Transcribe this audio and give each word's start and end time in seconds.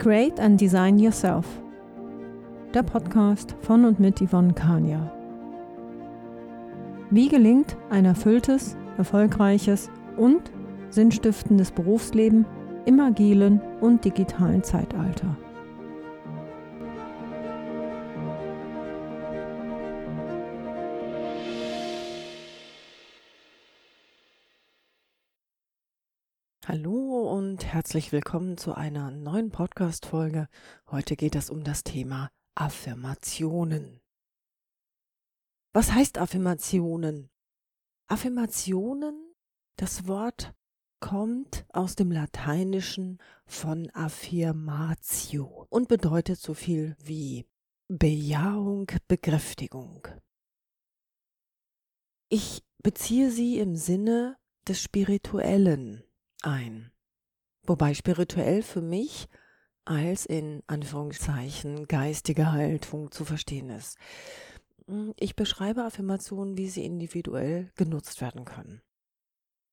Create 0.00 0.40
and 0.40 0.58
Design 0.58 0.98
Yourself. 0.98 1.44
Der 2.72 2.82
Podcast 2.82 3.54
von 3.60 3.84
und 3.84 4.00
mit 4.00 4.18
Yvonne 4.18 4.54
Kania. 4.54 5.12
Wie 7.10 7.28
gelingt 7.28 7.76
ein 7.90 8.06
erfülltes, 8.06 8.78
erfolgreiches 8.96 9.90
und 10.16 10.50
sinnstiftendes 10.88 11.70
Berufsleben 11.70 12.46
im 12.86 12.98
agilen 12.98 13.60
und 13.82 14.02
digitalen 14.02 14.62
Zeitalter? 14.62 15.36
Herzlich 27.72 28.10
willkommen 28.10 28.58
zu 28.58 28.74
einer 28.74 29.12
neuen 29.12 29.52
Podcast-Folge. 29.52 30.48
Heute 30.90 31.14
geht 31.14 31.36
es 31.36 31.50
um 31.50 31.62
das 31.62 31.84
Thema 31.84 32.28
Affirmationen. 32.56 34.00
Was 35.72 35.92
heißt 35.92 36.18
Affirmationen? 36.18 37.30
Affirmationen, 38.08 39.36
das 39.76 40.08
Wort 40.08 40.52
kommt 40.98 41.64
aus 41.68 41.94
dem 41.94 42.10
Lateinischen 42.10 43.18
von 43.46 43.88
affirmatio 43.90 45.68
und 45.70 45.86
bedeutet 45.86 46.40
so 46.40 46.54
viel 46.54 46.96
wie 46.98 47.46
Bejahung, 47.86 48.90
Bekräftigung. 49.06 50.08
Ich 52.30 52.64
beziehe 52.82 53.30
sie 53.30 53.60
im 53.60 53.76
Sinne 53.76 54.38
des 54.66 54.82
Spirituellen 54.82 56.02
ein. 56.42 56.90
Wobei 57.62 57.94
spirituell 57.94 58.62
für 58.62 58.80
mich 58.80 59.28
als 59.84 60.26
in 60.26 60.62
Anführungszeichen 60.66 61.86
geistige 61.88 62.52
Haltung 62.52 63.10
zu 63.10 63.24
verstehen 63.24 63.70
ist. 63.70 63.96
Hm, 64.86 65.14
ich 65.18 65.34
beschreibe 65.36 65.84
Affirmationen, 65.84 66.56
wie 66.56 66.68
sie 66.68 66.84
individuell 66.84 67.70
genutzt 67.76 68.20
werden 68.20 68.44
können. 68.44 68.82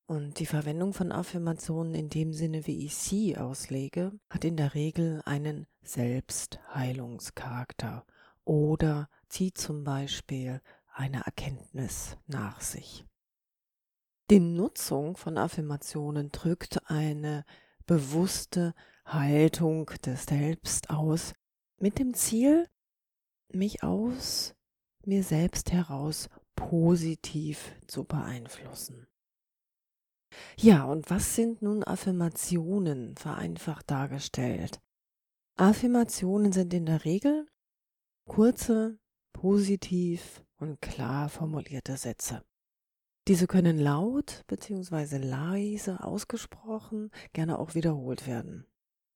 Und 0.06 0.38
die 0.38 0.46
Verwendung 0.46 0.94
von 0.94 1.12
Affirmationen 1.12 1.94
in 1.94 2.08
dem 2.08 2.32
Sinne, 2.32 2.66
wie 2.66 2.86
ich 2.86 2.96
sie 2.96 3.36
auslege, 3.36 4.12
hat 4.30 4.44
in 4.44 4.56
der 4.56 4.74
Regel 4.74 5.20
einen 5.26 5.66
Selbstheilungscharakter 5.82 8.06
oder 8.44 9.10
zieht 9.28 9.58
zum 9.58 9.84
Beispiel 9.84 10.62
eine 10.94 11.26
Erkenntnis 11.26 12.16
nach 12.26 12.62
sich. 12.62 13.04
Die 14.30 14.40
Nutzung 14.40 15.16
von 15.16 15.36
Affirmationen 15.36 16.32
drückt 16.32 16.90
eine 16.90 17.44
bewusste 17.88 18.74
Haltung 19.04 19.86
des 20.04 20.24
Selbst 20.24 20.90
aus, 20.90 21.32
mit 21.80 21.98
dem 21.98 22.14
Ziel, 22.14 22.68
mich 23.52 23.82
aus 23.82 24.54
mir 25.04 25.24
selbst 25.24 25.72
heraus 25.72 26.28
positiv 26.54 27.74
zu 27.86 28.04
beeinflussen. 28.04 29.08
Ja, 30.58 30.84
und 30.84 31.08
was 31.08 31.34
sind 31.34 31.62
nun 31.62 31.82
Affirmationen 31.82 33.16
vereinfacht 33.16 33.90
dargestellt? 33.90 34.80
Affirmationen 35.56 36.52
sind 36.52 36.74
in 36.74 36.84
der 36.84 37.06
Regel 37.06 37.48
kurze, 38.26 38.98
positiv 39.32 40.44
und 40.58 40.82
klar 40.82 41.30
formulierte 41.30 41.96
Sätze. 41.96 42.44
Diese 43.28 43.46
können 43.46 43.78
laut 43.78 44.44
bzw. 44.46 45.18
leise 45.18 46.02
ausgesprochen, 46.02 47.10
gerne 47.34 47.58
auch 47.58 47.74
wiederholt 47.74 48.26
werden. 48.26 48.66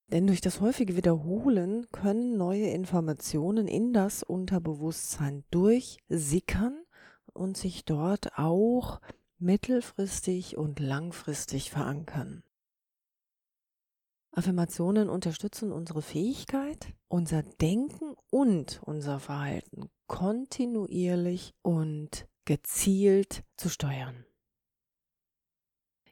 Denn 0.08 0.26
durch 0.26 0.42
das 0.42 0.60
häufige 0.60 0.96
Wiederholen 0.96 1.86
können 1.90 2.36
neue 2.36 2.66
Informationen 2.66 3.66
in 3.66 3.94
das 3.94 4.22
Unterbewusstsein 4.22 5.44
durchsickern 5.50 6.84
und 7.32 7.56
sich 7.56 7.86
dort 7.86 8.36
auch 8.36 9.00
mittelfristig 9.38 10.58
und 10.58 10.78
langfristig 10.78 11.70
verankern. 11.70 12.42
Affirmationen 14.32 15.08
unterstützen 15.08 15.72
unsere 15.72 16.02
Fähigkeit, 16.02 16.92
unser 17.08 17.42
Denken 17.42 18.14
und 18.30 18.82
unser 18.84 19.20
Verhalten 19.20 19.88
kontinuierlich 20.06 21.54
und 21.62 22.26
gezielt 22.44 23.44
zu 23.56 23.68
steuern. 23.68 24.24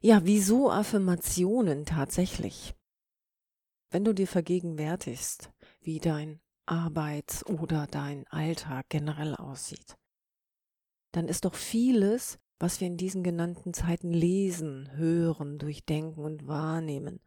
Ja, 0.00 0.20
wieso 0.24 0.70
Affirmationen 0.70 1.84
tatsächlich? 1.84 2.74
Wenn 3.90 4.04
du 4.04 4.14
dir 4.14 4.26
vergegenwärtigst, 4.26 5.52
wie 5.80 5.98
dein 5.98 6.40
Arbeits- 6.64 7.44
oder 7.44 7.86
dein 7.86 8.26
Alltag 8.28 8.86
generell 8.88 9.34
aussieht, 9.34 9.96
dann 11.12 11.28
ist 11.28 11.44
doch 11.44 11.54
vieles, 11.54 12.38
was 12.58 12.80
wir 12.80 12.86
in 12.86 12.96
diesen 12.96 13.24
genannten 13.24 13.74
Zeiten 13.74 14.12
lesen, 14.12 14.90
hören, 14.92 15.58
durchdenken 15.58 16.24
und 16.24 16.46
wahrnehmen, 16.46 17.20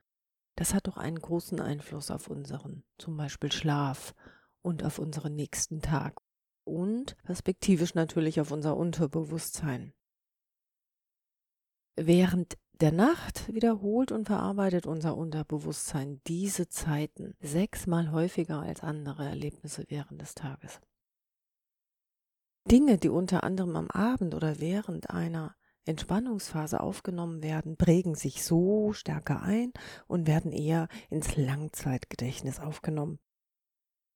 das 0.55 0.73
hat 0.73 0.87
doch 0.87 0.97
einen 0.97 1.19
großen 1.19 1.59
Einfluss 1.59 2.11
auf 2.11 2.27
unseren, 2.27 2.83
zum 2.97 3.17
Beispiel 3.17 3.51
Schlaf 3.51 4.13
und 4.61 4.83
auf 4.83 4.99
unseren 4.99 5.35
nächsten 5.35 5.81
Tag 5.81 6.22
und 6.65 7.17
perspektivisch 7.23 7.93
natürlich 7.95 8.39
auf 8.41 8.51
unser 8.51 8.77
Unterbewusstsein. 8.77 9.93
Während 11.95 12.57
der 12.81 12.91
Nacht 12.91 13.53
wiederholt 13.53 14.11
und 14.11 14.25
verarbeitet 14.25 14.87
unser 14.87 15.15
Unterbewusstsein 15.15 16.21
diese 16.27 16.67
Zeiten 16.67 17.35
sechsmal 17.39 18.11
häufiger 18.11 18.61
als 18.61 18.81
andere 18.81 19.25
Erlebnisse 19.25 19.85
während 19.89 20.21
des 20.21 20.33
Tages. 20.33 20.81
Dinge, 22.69 22.97
die 22.97 23.09
unter 23.09 23.43
anderem 23.43 23.75
am 23.75 23.91
Abend 23.91 24.33
oder 24.35 24.59
während 24.59 25.09
einer 25.09 25.55
Entspannungsphase 25.85 26.79
aufgenommen 26.79 27.43
werden, 27.43 27.77
prägen 27.77 28.15
sich 28.15 28.43
so 28.43 28.93
stärker 28.93 29.41
ein 29.41 29.73
und 30.07 30.27
werden 30.27 30.51
eher 30.51 30.87
ins 31.09 31.35
Langzeitgedächtnis 31.35 32.59
aufgenommen. 32.59 33.19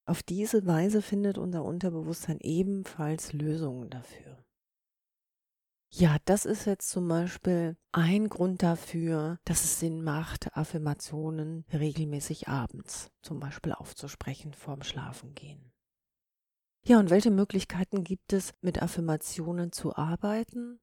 Auf 0.07 0.23
diese 0.23 0.65
Weise 0.65 1.01
findet 1.01 1.37
unser 1.37 1.65
Unterbewusstsein 1.65 2.39
ebenfalls 2.39 3.33
Lösungen 3.33 3.89
dafür. 3.89 4.41
Ja, 5.91 6.15
das 6.23 6.45
ist 6.45 6.65
jetzt 6.65 6.89
zum 6.89 7.09
Beispiel 7.09 7.75
ein 7.91 8.29
Grund 8.29 8.63
dafür, 8.63 9.37
dass 9.43 9.65
es 9.65 9.81
Sinn 9.81 10.01
macht, 10.01 10.55
Affirmationen 10.55 11.65
regelmäßig 11.73 12.47
abends 12.47 13.11
zum 13.21 13.41
Beispiel 13.41 13.73
aufzusprechen 13.73 14.53
vorm 14.53 14.81
Schlafengehen. 14.83 15.73
Ja, 16.85 16.99
und 16.99 17.09
welche 17.09 17.31
Möglichkeiten 17.31 18.05
gibt 18.05 18.31
es, 18.31 18.53
mit 18.61 18.81
Affirmationen 18.81 19.73
zu 19.73 19.93
arbeiten? 19.93 20.79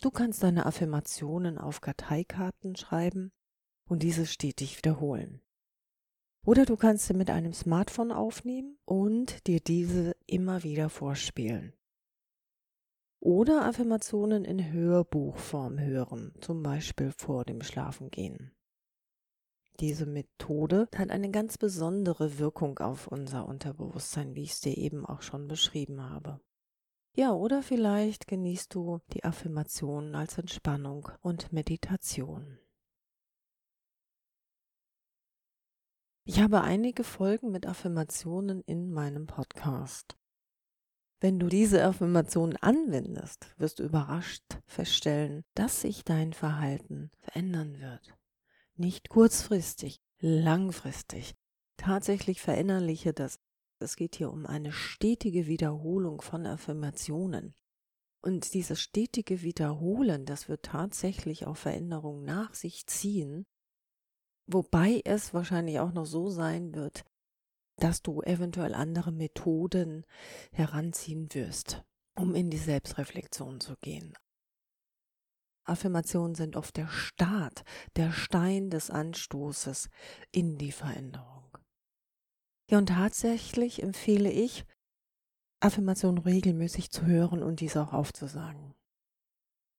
Du 0.00 0.12
kannst 0.12 0.44
deine 0.44 0.64
Affirmationen 0.64 1.58
auf 1.58 1.80
Karteikarten 1.80 2.76
schreiben 2.76 3.32
und 3.88 4.04
diese 4.04 4.26
stetig 4.26 4.78
wiederholen. 4.78 5.42
Oder 6.48 6.64
du 6.64 6.76
kannst 6.76 7.04
sie 7.04 7.12
mit 7.12 7.28
einem 7.28 7.52
Smartphone 7.52 8.10
aufnehmen 8.10 8.78
und 8.86 9.46
dir 9.46 9.60
diese 9.60 10.16
immer 10.24 10.62
wieder 10.62 10.88
vorspielen. 10.88 11.74
Oder 13.20 13.66
Affirmationen 13.66 14.46
in 14.46 14.72
Hörbuchform 14.72 15.78
hören, 15.78 16.32
zum 16.40 16.62
Beispiel 16.62 17.12
vor 17.12 17.44
dem 17.44 17.60
Schlafengehen. 17.60 18.56
Diese 19.78 20.06
Methode 20.06 20.88
hat 20.96 21.10
eine 21.10 21.30
ganz 21.30 21.58
besondere 21.58 22.38
Wirkung 22.38 22.78
auf 22.78 23.08
unser 23.08 23.46
Unterbewusstsein, 23.46 24.34
wie 24.34 24.44
ich 24.44 24.52
es 24.52 24.62
dir 24.62 24.78
eben 24.78 25.04
auch 25.04 25.20
schon 25.20 25.48
beschrieben 25.48 26.00
habe. 26.00 26.40
Ja, 27.14 27.34
oder 27.34 27.62
vielleicht 27.62 28.26
genießt 28.26 28.74
du 28.74 29.00
die 29.12 29.22
Affirmationen 29.22 30.14
als 30.14 30.38
Entspannung 30.38 31.10
und 31.20 31.52
Meditation. 31.52 32.58
Ich 36.30 36.40
habe 36.40 36.60
einige 36.60 37.04
Folgen 37.04 37.52
mit 37.52 37.64
Affirmationen 37.64 38.60
in 38.66 38.92
meinem 38.92 39.26
Podcast. 39.26 40.18
Wenn 41.20 41.38
du 41.38 41.48
diese 41.48 41.82
Affirmationen 41.82 42.58
anwendest, 42.58 43.54
wirst 43.56 43.78
du 43.78 43.84
überrascht 43.84 44.44
feststellen, 44.66 45.46
dass 45.54 45.80
sich 45.80 46.04
dein 46.04 46.34
Verhalten 46.34 47.10
verändern 47.16 47.80
wird. 47.80 48.14
Nicht 48.76 49.08
kurzfristig, 49.08 50.02
langfristig. 50.20 51.34
Tatsächlich 51.78 52.42
verinnerliche 52.42 53.14
das. 53.14 53.40
Es 53.78 53.96
geht 53.96 54.14
hier 54.14 54.30
um 54.30 54.44
eine 54.44 54.70
stetige 54.70 55.46
Wiederholung 55.46 56.20
von 56.20 56.44
Affirmationen. 56.44 57.54
Und 58.20 58.52
dieses 58.52 58.82
stetige 58.82 59.40
Wiederholen, 59.40 60.26
das 60.26 60.46
wird 60.50 60.62
tatsächlich 60.62 61.46
auch 61.46 61.56
Veränderungen 61.56 62.26
nach 62.26 62.52
sich 62.52 62.86
ziehen, 62.86 63.46
Wobei 64.50 65.02
es 65.04 65.34
wahrscheinlich 65.34 65.78
auch 65.78 65.92
noch 65.92 66.06
so 66.06 66.30
sein 66.30 66.74
wird, 66.74 67.04
dass 67.76 68.02
du 68.02 68.22
eventuell 68.22 68.74
andere 68.74 69.12
Methoden 69.12 70.06
heranziehen 70.52 71.28
wirst, 71.34 71.84
um 72.16 72.34
in 72.34 72.50
die 72.50 72.56
Selbstreflexion 72.58 73.60
zu 73.60 73.74
gehen. 73.82 74.16
Affirmationen 75.64 76.34
sind 76.34 76.56
oft 76.56 76.78
der 76.78 76.88
Start, 76.88 77.62
der 77.96 78.10
Stein 78.10 78.70
des 78.70 78.90
Anstoßes 78.90 79.90
in 80.32 80.56
die 80.56 80.72
Veränderung. 80.72 81.58
Ja, 82.70 82.78
und 82.78 82.86
tatsächlich 82.86 83.82
empfehle 83.82 84.30
ich, 84.30 84.64
Affirmationen 85.60 86.18
regelmäßig 86.22 86.90
zu 86.90 87.04
hören 87.04 87.42
und 87.42 87.60
dies 87.60 87.76
auch 87.76 87.92
aufzusagen. 87.92 88.74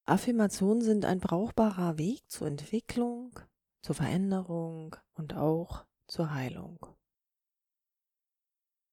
Affirmationen 0.05 0.81
sind 0.83 1.05
ein 1.05 1.19
brauchbarer 1.19 1.97
Weg 1.97 2.29
zur 2.29 2.47
Entwicklung, 2.47 3.39
zur 3.81 3.95
Veränderung 3.95 4.95
und 5.13 5.35
auch 5.35 5.85
zur 6.07 6.33
Heilung. 6.33 6.85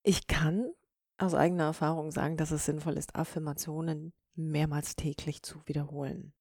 Ich 0.03 0.27
kann 0.27 0.73
aus 1.19 1.35
eigener 1.35 1.65
Erfahrung 1.65 2.11
sagen, 2.11 2.37
dass 2.37 2.51
es 2.51 2.67
sinnvoll 2.67 2.97
ist, 2.97 3.17
Affirmationen 3.17 4.13
mehrmals 4.35 4.97
täglich 4.97 5.43
zu 5.43 5.61
wiederholen. 5.67 6.33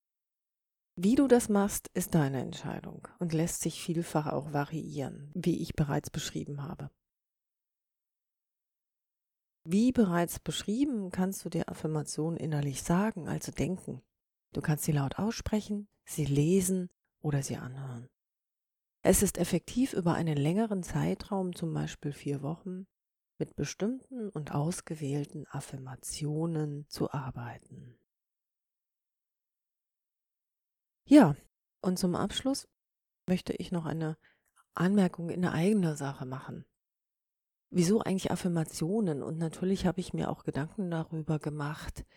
Wie 0.97 1.15
du 1.15 1.27
das 1.27 1.49
machst, 1.49 1.89
ist 1.93 2.15
deine 2.15 2.41
Entscheidung 2.41 3.07
und 3.19 3.33
lässt 3.33 3.61
sich 3.61 3.81
vielfach 3.81 4.27
auch 4.27 4.53
variieren, 4.53 5.31
wie 5.33 5.61
ich 5.61 5.73
bereits 5.73 6.09
beschrieben 6.09 6.63
habe. 6.63 6.89
Wie 9.67 9.91
bereits 9.91 10.39
beschrieben, 10.39 11.09
kannst 11.09 11.43
du 11.43 11.49
dir 11.49 11.67
Affirmationen 11.69 12.37
innerlich 12.37 12.83
sagen, 12.83 13.27
also 13.27 13.51
denken. 13.51 14.01
Du 14.53 14.61
kannst 14.61 14.85
sie 14.85 14.91
laut 14.91 15.17
aussprechen, 15.17 15.89
sie 16.05 16.25
lesen 16.25 16.89
oder 17.21 17.41
sie 17.41 17.57
anhören. 17.57 18.07
Es 19.07 19.21
ist 19.21 19.37
effektiv 19.37 19.93
über 19.93 20.15
einen 20.15 20.35
längeren 20.35 20.81
Zeitraum, 20.81 21.55
zum 21.55 21.71
Beispiel 21.75 22.11
vier 22.11 22.41
Wochen, 22.41 22.87
mit 23.37 23.55
bestimmten 23.55 24.29
und 24.29 24.51
ausgewählten 24.51 25.45
Affirmationen 25.45 26.87
zu 26.89 27.11
arbeiten. 27.11 27.99
Ja, 31.07 31.35
und 31.81 31.99
zum 31.99 32.15
Abschluss 32.15 32.67
möchte 33.27 33.53
ich 33.53 33.71
noch 33.71 33.85
eine 33.85 34.17
Anmerkung 34.73 35.29
in 35.29 35.45
eigener 35.45 35.95
Sache 35.95 36.25
machen. 36.25 36.65
Wieso 37.69 38.01
eigentlich 38.01 38.31
Affirmationen? 38.31 39.21
Und 39.21 39.37
natürlich 39.37 39.85
habe 39.85 39.99
ich 39.99 40.13
mir 40.13 40.31
auch 40.31 40.43
Gedanken 40.43 40.89
darüber 40.89 41.37
gemacht, 41.37 42.07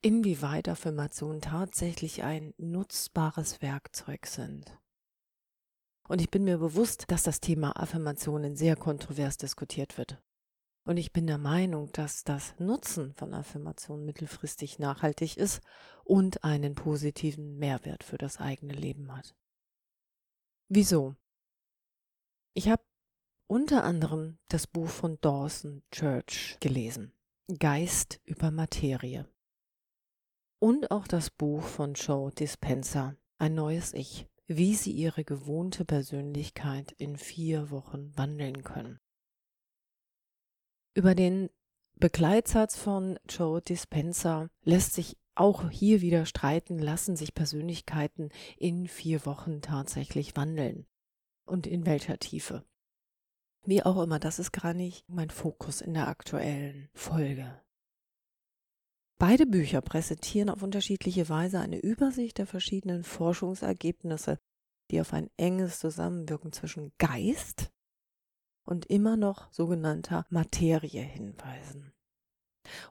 inwieweit 0.00 0.70
Affirmationen 0.70 1.42
tatsächlich 1.42 2.22
ein 2.22 2.54
nutzbares 2.56 3.60
Werkzeug 3.60 4.24
sind. 4.24 4.81
Und 6.08 6.20
ich 6.20 6.30
bin 6.30 6.44
mir 6.44 6.58
bewusst, 6.58 7.04
dass 7.08 7.22
das 7.22 7.40
Thema 7.40 7.80
Affirmationen 7.80 8.56
sehr 8.56 8.76
kontrovers 8.76 9.36
diskutiert 9.36 9.98
wird. 9.98 10.20
Und 10.84 10.96
ich 10.96 11.12
bin 11.12 11.28
der 11.28 11.38
Meinung, 11.38 11.92
dass 11.92 12.24
das 12.24 12.54
Nutzen 12.58 13.14
von 13.14 13.34
Affirmationen 13.34 14.04
mittelfristig 14.04 14.80
nachhaltig 14.80 15.36
ist 15.36 15.60
und 16.04 16.42
einen 16.42 16.74
positiven 16.74 17.56
Mehrwert 17.58 18.02
für 18.02 18.18
das 18.18 18.38
eigene 18.38 18.74
Leben 18.74 19.16
hat. 19.16 19.36
Wieso? 20.68 21.14
Ich 22.54 22.68
habe 22.68 22.82
unter 23.46 23.84
anderem 23.84 24.38
das 24.48 24.66
Buch 24.66 24.88
von 24.88 25.20
Dawson 25.20 25.82
Church 25.90 26.56
gelesen, 26.60 27.12
Geist 27.58 28.20
über 28.24 28.50
Materie. 28.50 29.28
Und 30.58 30.90
auch 30.90 31.06
das 31.06 31.30
Buch 31.30 31.62
von 31.62 31.94
Joe 31.94 32.32
Dispenza, 32.32 33.16
Ein 33.38 33.54
neues 33.54 33.92
Ich, 33.94 34.28
wie 34.56 34.74
sie 34.74 34.92
ihre 34.92 35.24
gewohnte 35.24 35.84
Persönlichkeit 35.84 36.92
in 36.92 37.16
vier 37.16 37.70
Wochen 37.70 38.12
wandeln 38.16 38.62
können. 38.62 39.00
Über 40.94 41.14
den 41.14 41.50
Begleitsatz 41.96 42.76
von 42.76 43.18
Joe 43.28 43.62
Dispenza 43.62 44.48
lässt 44.64 44.94
sich 44.94 45.16
auch 45.34 45.70
hier 45.70 46.00
wieder 46.00 46.26
streiten, 46.26 46.78
lassen 46.78 47.16
sich 47.16 47.34
Persönlichkeiten 47.34 48.30
in 48.56 48.88
vier 48.88 49.24
Wochen 49.24 49.62
tatsächlich 49.62 50.36
wandeln 50.36 50.86
und 51.44 51.66
in 51.66 51.86
welcher 51.86 52.18
Tiefe. 52.18 52.64
Wie 53.64 53.82
auch 53.82 54.02
immer, 54.02 54.18
das 54.18 54.38
ist 54.38 54.52
gar 54.52 54.74
nicht 54.74 55.08
mein 55.08 55.30
Fokus 55.30 55.80
in 55.80 55.94
der 55.94 56.08
aktuellen 56.08 56.88
Folge. 56.92 57.60
Beide 59.22 59.46
Bücher 59.46 59.82
präsentieren 59.82 60.50
auf 60.50 60.64
unterschiedliche 60.64 61.28
Weise 61.28 61.60
eine 61.60 61.78
Übersicht 61.78 62.38
der 62.38 62.46
verschiedenen 62.48 63.04
Forschungsergebnisse, 63.04 64.40
die 64.90 65.00
auf 65.00 65.12
ein 65.12 65.30
enges 65.36 65.78
Zusammenwirken 65.78 66.50
zwischen 66.50 66.90
Geist 66.98 67.70
und 68.64 68.86
immer 68.86 69.16
noch 69.16 69.46
sogenannter 69.52 70.26
Materie 70.28 71.02
hinweisen. 71.02 71.92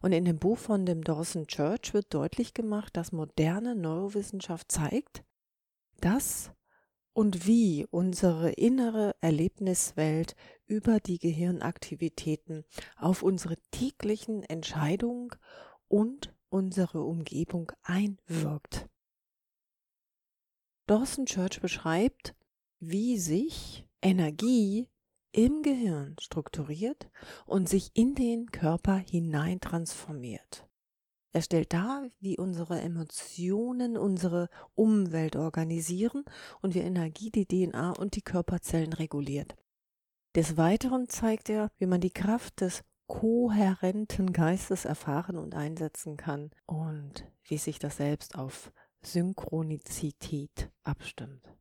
Und 0.01 0.13
in 0.13 0.23
dem 0.23 0.39
Buch 0.39 0.57
von 0.57 0.85
dem 0.85 1.03
Dawson 1.03 1.47
Church 1.47 1.93
wird 1.93 2.13
deutlich 2.13 2.53
gemacht, 2.53 2.95
dass 2.95 3.11
moderne 3.11 3.75
Neurowissenschaft 3.75 4.71
zeigt, 4.71 5.25
dass 5.99 6.53
und 7.11 7.45
wie 7.45 7.85
unsere 7.91 8.51
innere 8.51 9.17
Erlebniswelt 9.19 10.37
über 10.65 11.01
die 11.01 11.19
Gehirnaktivitäten 11.19 12.63
auf 12.95 13.21
unsere 13.21 13.57
täglichen 13.71 14.43
Entscheidungen 14.43 15.31
und 15.91 16.33
unsere 16.49 17.01
Umgebung 17.01 17.71
einwirkt. 17.83 18.87
Dawson 20.87 21.25
Church 21.25 21.59
beschreibt, 21.61 22.33
wie 22.79 23.17
sich 23.17 23.85
Energie 24.01 24.87
im 25.33 25.61
Gehirn 25.63 26.15
strukturiert 26.19 27.09
und 27.45 27.67
sich 27.67 27.91
in 27.93 28.15
den 28.15 28.51
Körper 28.51 28.95
hinein 28.95 29.59
transformiert. 29.59 30.67
Er 31.33 31.41
stellt 31.41 31.71
dar, 31.73 32.09
wie 32.19 32.37
unsere 32.37 32.81
Emotionen 32.81 33.97
unsere 33.97 34.49
Umwelt 34.75 35.35
organisieren 35.35 36.25
und 36.61 36.73
wie 36.73 36.79
Energie 36.79 37.31
die 37.31 37.45
DNA 37.45 37.91
und 37.91 38.15
die 38.15 38.21
Körperzellen 38.21 38.93
reguliert. 38.93 39.55
Des 40.35 40.55
Weiteren 40.55 41.07
zeigt 41.09 41.49
er, 41.49 41.69
wie 41.77 41.85
man 41.85 42.01
die 42.01 42.11
Kraft 42.11 42.61
des 42.61 42.83
kohärenten 43.11 44.31
Geistes 44.31 44.85
erfahren 44.85 45.37
und 45.37 45.53
einsetzen 45.53 46.15
kann 46.15 46.49
und 46.65 47.29
wie 47.43 47.57
sich 47.57 47.77
das 47.77 47.97
selbst 47.97 48.35
auf 48.35 48.71
Synchronizität 49.01 50.71
abstimmt. 50.85 51.53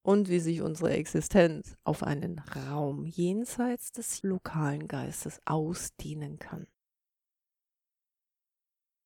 Und 0.00 0.30
wie 0.30 0.40
sich 0.40 0.62
unsere 0.62 0.94
Existenz 0.94 1.76
auf 1.84 2.02
einen 2.02 2.38
Raum 2.38 3.04
jenseits 3.04 3.92
des 3.92 4.22
lokalen 4.22 4.88
Geistes 4.88 5.42
ausdehnen 5.44 6.38
kann. 6.38 6.66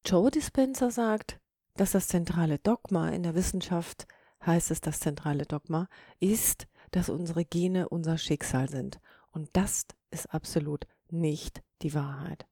Joe 0.07 0.31
Dispenza 0.31 0.93
sagt, 0.93 1.41
dass 1.75 1.91
das 1.91 2.07
zentrale 2.07 2.61
Dogma 2.61 3.09
in 3.09 3.25
der 3.25 3.35
Wissenschaft, 3.35 4.07
heißt 4.47 4.71
es 4.71 4.81
das 4.81 5.01
zentrale 5.01 5.47
Dogma, 5.47 5.89
ist, 6.21 6.69
dass 6.93 7.09
unsere 7.09 7.45
Gene 7.45 7.89
unser 7.89 8.19
Schicksal 8.19 8.69
sind. 8.69 9.01
Und 9.33 9.49
das 9.55 9.87
ist 10.13 10.33
absolut 10.33 10.87
nicht 11.13 11.63
die 11.83 11.95
Wahrheit. 11.95 12.47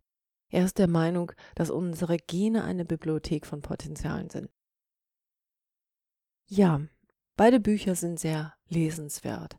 Er 0.50 0.64
ist 0.64 0.78
der 0.78 0.88
Meinung, 0.88 1.32
dass 1.54 1.70
unsere 1.70 2.16
Gene 2.16 2.64
eine 2.64 2.84
Bibliothek 2.84 3.46
von 3.46 3.60
Potenzialen 3.60 4.30
sind. 4.30 4.50
Ja, 6.46 6.80
beide 7.36 7.60
Bücher 7.60 7.94
sind 7.94 8.18
sehr 8.18 8.54
lesenswert. 8.68 9.58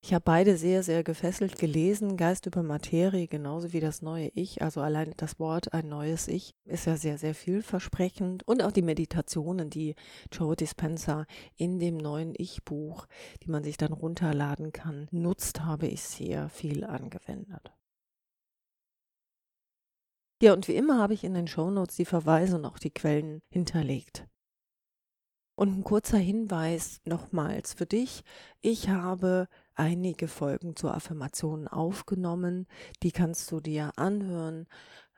Ich 0.00 0.14
habe 0.14 0.22
beide 0.24 0.56
sehr, 0.56 0.84
sehr 0.84 1.02
gefesselt 1.02 1.58
gelesen. 1.58 2.16
Geist 2.16 2.46
über 2.46 2.62
Materie, 2.62 3.26
genauso 3.26 3.72
wie 3.72 3.80
das 3.80 4.02
neue 4.02 4.28
Ich. 4.34 4.62
Also 4.62 4.80
allein 4.80 5.12
das 5.16 5.40
Wort 5.40 5.72
ein 5.72 5.88
neues 5.88 6.28
Ich 6.28 6.54
ist 6.64 6.86
ja 6.86 6.96
sehr, 6.96 7.18
sehr 7.18 7.34
vielversprechend. 7.34 8.46
Und 8.46 8.62
auch 8.62 8.70
die 8.70 8.82
Meditationen, 8.82 9.68
die 9.68 9.96
Joe 10.30 10.54
Dispenza 10.54 11.26
in 11.56 11.80
dem 11.80 11.96
neuen 11.96 12.34
Ich-Buch, 12.36 13.06
die 13.42 13.50
man 13.50 13.64
sich 13.64 13.78
dann 13.78 13.92
runterladen 13.92 14.70
kann, 14.70 15.08
nutzt, 15.10 15.64
habe 15.64 15.88
ich 15.88 16.02
sehr 16.02 16.48
viel 16.50 16.84
angewendet. 16.84 17.72
Ja, 20.42 20.52
und 20.52 20.68
wie 20.68 20.76
immer 20.76 20.98
habe 20.98 21.14
ich 21.14 21.24
in 21.24 21.32
den 21.32 21.46
Shownotes 21.46 21.96
die 21.96 22.04
Verweise 22.04 22.56
und 22.56 22.66
auch 22.66 22.78
die 22.78 22.90
Quellen 22.90 23.40
hinterlegt. 23.48 24.26
Und 25.58 25.78
ein 25.78 25.84
kurzer 25.84 26.18
Hinweis 26.18 27.00
nochmals 27.06 27.72
für 27.72 27.86
dich. 27.86 28.22
Ich 28.60 28.90
habe 28.90 29.48
einige 29.74 30.28
Folgen 30.28 30.76
zur 30.76 30.94
Affirmation 30.94 31.66
aufgenommen. 31.66 32.66
Die 33.02 33.12
kannst 33.12 33.50
du 33.50 33.60
dir 33.60 33.92
anhören, 33.96 34.66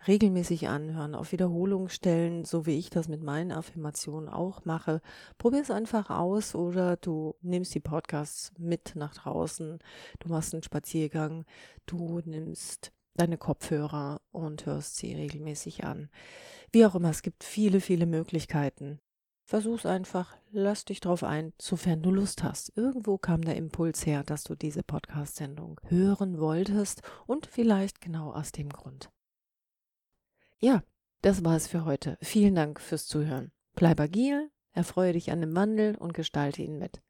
regelmäßig 0.07 0.69
anhören, 0.69 1.17
auf 1.17 1.33
Wiederholung 1.33 1.89
stellen, 1.89 2.45
so 2.45 2.67
wie 2.67 2.79
ich 2.79 2.89
das 2.89 3.09
mit 3.09 3.21
meinen 3.21 3.51
Affirmationen 3.51 4.29
auch 4.29 4.65
mache. 4.65 5.01
Probier 5.39 5.63
es 5.63 5.73
einfach 5.73 6.11
aus 6.11 6.55
oder 6.55 6.97
du 6.97 7.35
nimmst 7.41 7.75
die 7.75 7.81
Podcasts 7.81 8.53
mit 8.57 8.93
nach 8.95 9.15
draußen, 9.15 9.81
du 10.21 10.29
machst 10.29 10.55
einen 10.55 10.63
Spaziergang, 10.63 11.45
du 11.87 12.21
nimmst 12.25 12.93
deine 13.19 13.39
Kopfhörer 13.39 14.21
und 14.31 14.67
hörst 14.67 14.97
sie 14.97 15.15
regelmäßig 15.15 15.85
an. 15.85 16.11
Wie 16.71 16.85
auch 16.85 16.95
immer, 16.95 17.11
es 17.11 17.23
gibt 17.23 17.45
viele, 17.45 17.81
viele 17.81 18.07
Möglichkeiten. 18.07 19.01
Versuch's 19.45 19.87
einfach, 19.87 20.37
lass 20.51 20.85
dich 20.85 21.01
drauf 21.01 21.25
ein, 21.25 21.55
sofern 21.59 22.03
du 22.03 22.11
Lust 22.11 22.43
hast. 22.43 22.77
Irgendwo 22.77 23.17
kam 23.17 23.43
der 23.43 23.57
Impuls 23.57 24.05
her, 24.05 24.23
dass 24.23 24.45
du 24.45 24.55
diese 24.55 24.83
Podcast-Sendung 24.83 25.81
hören 25.89 26.39
wolltest 26.39 27.03
und 27.27 27.47
vielleicht 27.47 28.01
genau 28.01 28.33
aus 28.33 28.53
dem 28.53 28.69
Grund. 28.69 29.11
Ja, 30.59 30.83
das 31.23 31.45
war 31.45 31.57
es 31.57 31.67
für 31.67 31.85
heute. 31.85 32.19
Vielen 32.21 32.55
Dank 32.55 32.81
fürs 32.81 33.07
Zuhören. 33.07 33.53
Bleib 33.75 34.01
agil, 34.01 34.51
Erfreue 34.79 35.13
dich 35.13 35.33
an 35.33 35.41
dem 35.41 35.57
Wandel 35.57 35.97
und 35.97 36.15
gestalte 36.15 36.63
ihn 36.63 36.79
mit. 36.79 37.03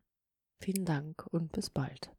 Vielen 0.59 0.85
Dank 0.85 1.27
und 1.27 1.51
bis 1.51 1.69
bald. 1.69 2.15